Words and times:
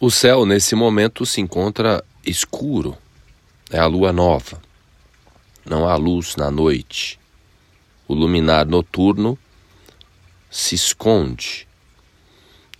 O 0.00 0.12
céu, 0.12 0.46
nesse 0.46 0.76
momento, 0.76 1.26
se 1.26 1.40
encontra 1.40 2.04
escuro. 2.24 2.96
É 3.68 3.80
a 3.80 3.86
lua 3.86 4.12
nova. 4.12 4.62
Não 5.64 5.88
há 5.88 5.96
luz 5.96 6.36
na 6.36 6.52
noite. 6.52 7.18
O 8.06 8.14
luminar 8.14 8.64
noturno 8.64 9.36
se 10.48 10.76
esconde. 10.76 11.66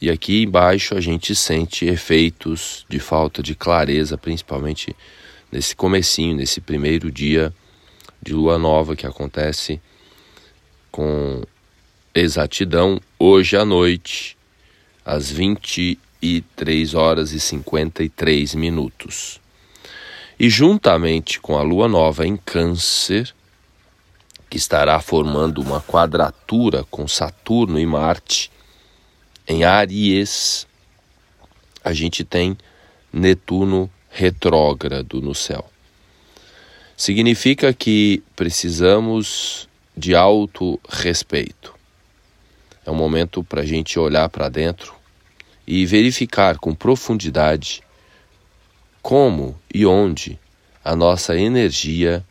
E 0.01 0.09
aqui 0.09 0.45
embaixo 0.45 0.95
a 0.95 1.01
gente 1.01 1.35
sente 1.35 1.87
efeitos 1.87 2.87
de 2.89 3.01
falta 3.01 3.43
de 3.43 3.57
clareza, 3.57 4.17
principalmente 4.17 4.95
nesse 5.51 5.75
comecinho, 5.75 6.37
nesse 6.37 6.61
primeiro 6.61 7.11
dia 7.11 7.53
de 8.23 8.33
lua 8.33 8.57
nova 8.59 8.95
que 8.95 9.09
acontece 9.09 9.81
com 10.89 11.43
exatidão 12.15 13.01
hoje 13.19 13.57
à 13.57 13.65
noite, 13.65 14.39
às 15.05 15.29
20 15.33 15.99
e 16.21 16.43
3 16.57 16.95
horas 16.95 17.33
e 17.33 17.41
53 17.41 18.55
minutos. 18.55 19.41
E 20.39 20.49
juntamente 20.49 21.41
com 21.41 21.59
a 21.59 21.63
lua 21.63 21.89
nova 21.89 22.27
em 22.27 22.37
Câncer, 22.37 23.35
que 24.49 24.57
estará 24.57 25.01
formando 25.01 25.61
uma 25.61 25.81
quadratura 25.81 26.85
com 26.91 27.07
Saturno 27.07 27.79
e 27.79 27.87
Marte 27.87 28.51
em 29.47 29.65
Aries, 29.65 30.67
a 31.85 31.93
gente 31.93 32.25
tem 32.25 32.57
Netuno 33.13 33.91
retrógrado 34.11 35.21
no 35.21 35.35
céu. 35.35 35.69
Significa 36.97 37.73
que 37.73 38.23
precisamos 38.35 39.69
de 39.97 40.15
alto 40.15 40.81
respeito. 40.89 41.75
É 42.85 42.91
um 42.91 42.95
momento 42.95 43.43
para 43.43 43.63
a 43.63 43.67
gente 43.67 43.99
olhar 43.99 44.29
para 44.29 44.49
dentro 44.49 44.95
e 45.71 45.85
verificar 45.85 46.57
com 46.57 46.75
profundidade 46.75 47.83
como 49.03 49.55
e 49.73 49.85
onde 49.85 50.41
a 50.83 50.97
nossa 50.97 51.37
energia 51.37 52.25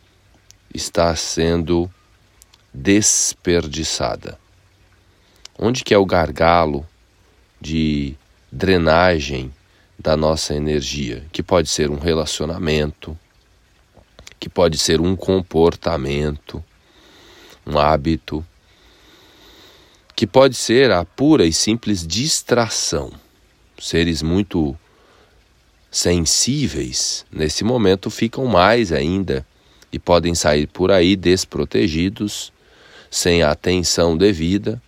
está 0.73 1.16
sendo 1.16 1.88
desperdiçada. 2.73 4.39
Onde 5.56 5.84
que 5.84 5.94
é 5.94 5.97
o 6.00 6.06
gargalo 6.06 6.84
de 7.62 8.16
drenagem 8.52 9.53
da 10.00 10.17
nossa 10.17 10.56
energia, 10.56 11.23
que 11.31 11.44
pode 11.44 11.69
ser 11.69 11.92
um 11.92 12.00
relacionamento, 12.00 13.16
que 14.40 14.50
pode 14.50 14.80
ser 14.80 15.00
um 15.00 15.16
comportamento, 15.16 16.64
um 17.67 17.78
hábito, 17.78 18.44
que 20.16 20.25
pode 20.25 20.56
ser 20.56 20.90
a 20.92 21.06
pura 21.06 21.45
e 21.45 21.53
simples 21.53 22.06
distração 22.06 23.12
seres 23.80 24.22
muito 24.22 24.75
sensíveis, 25.92 27.25
nesse 27.31 27.64
momento 27.64 28.09
ficam 28.09 28.45
mais 28.45 28.92
ainda 28.92 29.45
e 29.92 29.97
podem 29.97 30.36
sair 30.36 30.67
por 30.67 30.92
aí 30.92 31.16
desprotegidos, 31.16 32.52
sem 33.09 33.42
a 33.42 33.52
atenção 33.52 34.17
devida, 34.17 34.81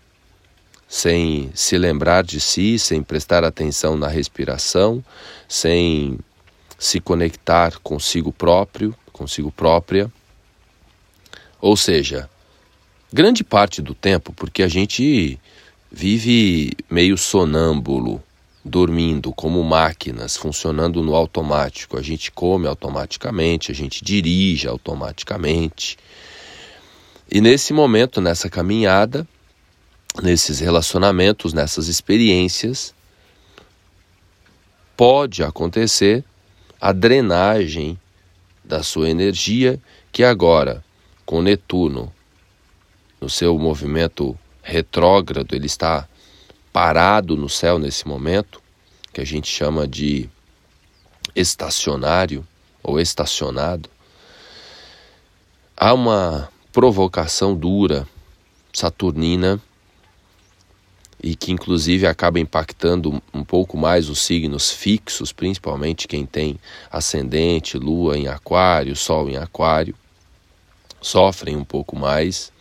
sem 0.87 1.51
se 1.53 1.77
lembrar 1.77 2.23
de 2.23 2.41
si, 2.41 2.77
sem 2.77 3.01
prestar 3.01 3.43
atenção 3.43 3.95
na 3.95 4.07
respiração, 4.07 5.03
sem 5.47 6.19
se 6.77 6.99
conectar 6.99 7.77
consigo 7.79 8.31
próprio, 8.33 8.95
consigo 9.13 9.51
própria. 9.51 10.11
Ou 11.61 11.77
seja, 11.77 12.29
grande 13.11 13.43
parte 13.43 13.81
do 13.81 13.93
tempo, 13.93 14.33
porque 14.33 14.63
a 14.63 14.67
gente 14.67 15.39
vive 15.91 16.71
meio 16.89 17.17
sonâmbulo, 17.17 18.21
dormindo 18.69 19.33
como 19.33 19.63
máquinas, 19.63 20.37
funcionando 20.37 21.03
no 21.03 21.15
automático. 21.15 21.97
A 21.97 22.01
gente 22.01 22.31
come 22.31 22.67
automaticamente, 22.67 23.71
a 23.71 23.75
gente 23.75 24.03
dirige 24.03 24.67
automaticamente. 24.67 25.97
E 27.29 27.41
nesse 27.41 27.73
momento, 27.73 28.21
nessa 28.21 28.49
caminhada, 28.49 29.27
nesses 30.21 30.59
relacionamentos, 30.59 31.53
nessas 31.53 31.87
experiências, 31.87 32.93
pode 34.95 35.43
acontecer 35.43 36.23
a 36.79 36.91
drenagem 36.91 37.99
da 38.63 38.83
sua 38.83 39.09
energia, 39.09 39.79
que 40.11 40.23
agora, 40.23 40.83
com 41.25 41.41
Netuno 41.41 42.13
no 43.19 43.29
seu 43.29 43.57
movimento 43.57 44.37
retrógrado, 44.61 45.53
ele 45.55 45.65
está 45.65 46.07
parado 46.79 47.35
no 47.35 47.49
céu 47.49 47.77
nesse 47.77 48.07
momento, 48.07 48.61
que 49.11 49.19
a 49.19 49.25
gente 49.25 49.51
chama 49.51 49.85
de 49.85 50.29
estacionário 51.35 52.47
ou 52.81 53.01
estacionado, 53.01 53.89
há 55.75 55.93
uma 55.93 56.47
provocação 56.71 57.53
dura 57.53 58.07
saturnina 58.71 59.61
e 61.21 61.35
que 61.35 61.51
inclusive 61.51 62.07
acaba 62.07 62.39
impactando 62.39 63.21
um 63.33 63.43
pouco 63.43 63.77
mais 63.77 64.07
os 64.07 64.21
signos 64.21 64.71
fixos, 64.71 65.33
principalmente 65.33 66.07
quem 66.07 66.25
tem 66.25 66.57
ascendente, 66.89 67.77
lua 67.77 68.17
em 68.17 68.29
aquário, 68.29 68.95
sol 68.95 69.29
em 69.29 69.35
aquário, 69.35 69.93
sofrem 71.01 71.57
um 71.57 71.65
pouco 71.65 71.97
mais 71.97 72.53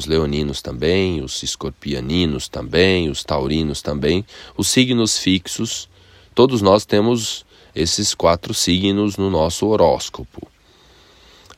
os 0.00 0.06
leoninos 0.06 0.62
também, 0.62 1.22
os 1.22 1.42
escorpianinos 1.42 2.48
também, 2.48 3.10
os 3.10 3.22
taurinos 3.22 3.82
também, 3.82 4.24
os 4.56 4.68
signos 4.68 5.18
fixos, 5.18 5.90
todos 6.34 6.62
nós 6.62 6.86
temos 6.86 7.44
esses 7.74 8.14
quatro 8.14 8.54
signos 8.54 9.18
no 9.18 9.28
nosso 9.28 9.66
horóscopo. 9.66 10.48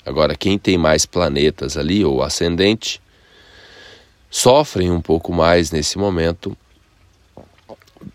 Agora, 0.04 0.34
quem 0.34 0.58
tem 0.58 0.76
mais 0.76 1.06
planetas 1.06 1.76
ali, 1.76 2.04
ou 2.04 2.20
ascendente, 2.20 3.00
sofrem 4.28 4.91
um 4.91 5.00
pouco 5.00 5.32
mais 5.32 5.70
nesse 5.70 5.97
momento 5.97 6.56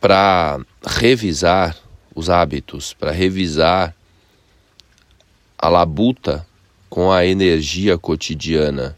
para 0.02 0.60
revisar 0.86 1.78
os 2.14 2.30
hábitos, 2.30 2.94
para 2.94 3.12
revisar 3.12 3.96
a 5.58 5.70
labuta 5.70 6.46
com 6.90 7.10
a 7.10 7.26
energia 7.26 7.98
cotidiana 7.98 8.98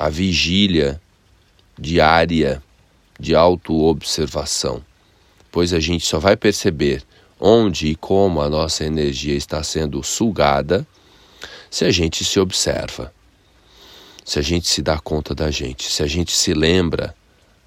a 0.00 0.08
vigília 0.08 0.98
diária 1.78 2.62
de 3.18 3.34
autoobservação, 3.34 4.82
pois 5.52 5.74
a 5.74 5.78
gente 5.78 6.06
só 6.06 6.18
vai 6.18 6.38
perceber 6.38 7.04
onde 7.38 7.88
e 7.88 7.94
como 7.94 8.40
a 8.40 8.48
nossa 8.48 8.82
energia 8.82 9.34
está 9.34 9.62
sendo 9.62 10.02
sugada 10.02 10.86
se 11.70 11.84
a 11.84 11.90
gente 11.90 12.24
se 12.24 12.40
observa, 12.40 13.12
se 14.24 14.38
a 14.38 14.42
gente 14.42 14.68
se 14.68 14.80
dá 14.80 14.98
conta 14.98 15.34
da 15.34 15.50
gente, 15.50 15.92
se 15.92 16.02
a 16.02 16.06
gente 16.06 16.32
se 16.32 16.54
lembra 16.54 17.14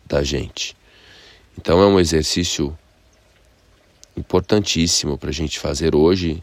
da 0.03 0.23
gente. 0.23 0.75
Então 1.55 1.83
é 1.83 1.85
um 1.85 1.99
exercício 1.99 2.75
importantíssimo 4.17 5.19
para 5.19 5.29
a 5.29 5.33
gente 5.33 5.59
fazer 5.59 5.95
hoje 5.95 6.41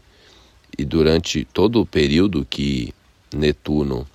e 0.79 0.85
durante 0.85 1.45
todo 1.47 1.81
o 1.81 1.87
período 1.87 2.47
que 2.49 2.95
Netuno 3.35 4.07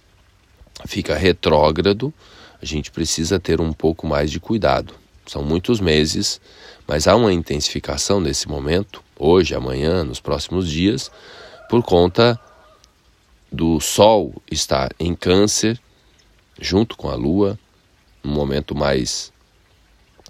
fica 0.86 1.16
retrógrado, 1.16 2.13
a 2.62 2.66
gente 2.66 2.91
precisa 2.91 3.40
ter 3.40 3.62
um 3.62 3.72
pouco 3.72 4.06
mais 4.08 4.31
de 4.31 4.40
cuidado. 4.40 4.94
São 5.25 5.44
muitos 5.44 5.80
meses, 5.80 6.40
mas 6.88 7.08
há 7.08 7.16
uma 7.16 7.34
intensificação 7.34 8.19
nesse 8.19 8.47
momento, 8.47 9.03
hoje, 9.18 9.56
amanhã, 9.56 10.03
nos 10.03 10.19
próximos 10.19 10.69
dias, 10.69 11.12
por 11.69 11.84
conta 11.84 12.40
do 13.52 13.80
Sol 13.80 14.34
estar 14.52 14.91
em 15.00 15.16
Câncer, 15.16 15.80
junto 16.59 16.96
com 16.96 17.09
a 17.09 17.16
Lua, 17.16 17.57
um 18.24 18.30
momento 18.30 18.75
mais 18.75 19.31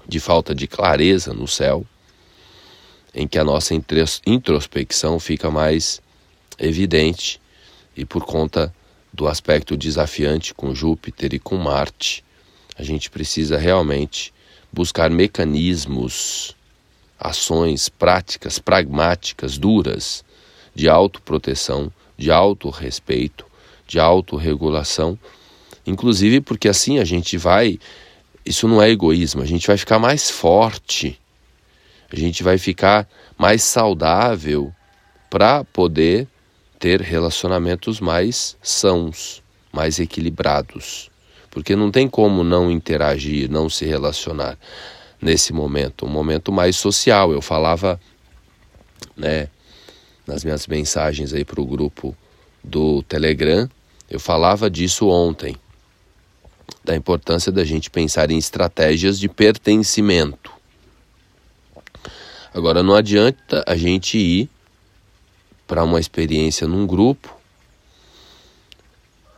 de 0.07 0.19
falta 0.19 0.53
de 0.53 0.67
clareza 0.67 1.33
no 1.33 1.47
céu, 1.47 1.85
em 3.13 3.27
que 3.27 3.39
a 3.39 3.43
nossa 3.43 3.73
introspecção 4.25 5.19
fica 5.19 5.49
mais 5.49 6.01
evidente 6.59 7.41
e 7.95 8.05
por 8.05 8.25
conta 8.25 8.73
do 9.15 9.27
aspecto 9.27 9.77
desafiante 9.77 10.53
com 10.53 10.75
Júpiter 10.75 11.33
e 11.33 11.39
com 11.39 11.55
Marte, 11.55 12.23
a 12.77 12.83
gente 12.83 13.09
precisa 13.09 13.57
realmente 13.57 14.33
buscar 14.71 15.09
mecanismos, 15.09 16.55
ações 17.17 17.87
práticas, 17.87 18.59
pragmáticas, 18.59 19.57
duras, 19.57 20.23
de 20.75 20.89
autoproteção, 20.89 21.91
de 22.17 22.29
autorrespeito, 22.29 23.45
de 23.87 23.99
autorregulação, 23.99 25.17
inclusive 25.87 26.41
porque 26.41 26.67
assim 26.67 26.99
a 26.99 27.05
gente 27.05 27.37
vai, 27.37 27.79
isso 28.45 28.67
não 28.67 28.81
é 28.81 28.89
egoísmo, 28.89 29.41
a 29.41 29.45
gente 29.45 29.65
vai 29.65 29.77
ficar 29.77 29.97
mais 29.97 30.29
forte, 30.29 31.17
a 32.11 32.15
gente 32.17 32.43
vai 32.43 32.57
ficar 32.57 33.07
mais 33.37 33.63
saudável 33.63 34.73
para 35.29 35.63
poder 35.63 36.27
ter 36.79 37.01
relacionamentos 37.01 37.99
mais 37.99 38.57
sãos, 38.61 39.41
mais 39.71 39.99
equilibrados. 39.99 41.09
Porque 41.49 41.75
não 41.75 41.89
tem 41.89 42.07
como 42.07 42.43
não 42.43 42.69
interagir, 42.69 43.49
não 43.49 43.69
se 43.69 43.85
relacionar 43.85 44.57
nesse 45.21 45.53
momento, 45.53 46.05
um 46.05 46.09
momento 46.09 46.51
mais 46.51 46.75
social. 46.75 47.31
Eu 47.31 47.41
falava 47.41 47.99
né, 49.15 49.47
nas 50.27 50.43
minhas 50.43 50.67
mensagens 50.67 51.33
aí 51.33 51.45
para 51.45 51.61
o 51.61 51.65
grupo 51.65 52.15
do 52.63 53.03
Telegram, 53.03 53.69
eu 54.09 54.19
falava 54.19 54.69
disso 54.69 55.07
ontem, 55.07 55.55
da 56.83 56.95
importância 56.95 57.51
da 57.51 57.63
gente 57.63 57.89
pensar 57.89 58.29
em 58.31 58.37
estratégias 58.37 59.19
de 59.19 59.27
pertencimento. 59.27 60.51
Agora 62.53 62.81
não 62.81 62.95
adianta 62.95 63.63
a 63.67 63.75
gente 63.75 64.17
ir 64.17 64.49
para 65.67 65.83
uma 65.83 65.99
experiência 65.99 66.67
num 66.67 66.85
grupo 66.85 67.35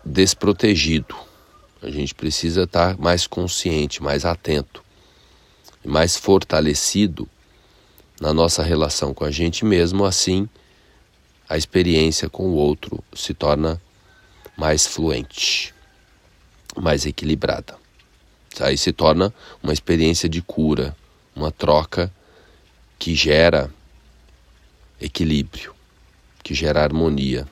desprotegido. 0.03 1.15
A 1.81 1.89
gente 1.89 2.15
precisa 2.15 2.63
estar 2.63 2.97
mais 2.97 3.27
consciente, 3.27 4.01
mais 4.01 4.25
atento, 4.25 4.83
mais 5.85 6.15
fortalecido 6.15 7.27
na 8.19 8.33
nossa 8.33 8.63
relação 8.63 9.13
com 9.13 9.23
a 9.23 9.31
gente 9.31 9.63
mesmo, 9.63 10.05
assim 10.05 10.49
a 11.49 11.57
experiência 11.57 12.29
com 12.29 12.47
o 12.47 12.55
outro 12.55 13.01
se 13.15 13.33
torna 13.33 13.81
mais 14.57 14.85
fluente, 14.85 15.73
mais 16.75 17.05
equilibrada. 17.05 17.77
Aí 18.59 18.77
se 18.77 18.91
torna 18.91 19.33
uma 19.63 19.71
experiência 19.71 20.27
de 20.27 20.41
cura, 20.41 20.95
uma 21.35 21.51
troca 21.51 22.11
que 22.99 23.15
gera 23.15 23.71
equilíbrio, 24.99 25.73
que 26.47 26.55
gera 26.55 26.81
harmonia. 26.81 27.45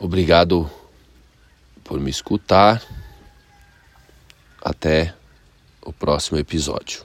Obrigado 0.00 0.70
por 1.84 2.00
me 2.00 2.08
escutar. 2.08 2.82
Até 4.64 5.14
o 5.82 5.92
próximo 5.92 6.38
episódio. 6.38 7.04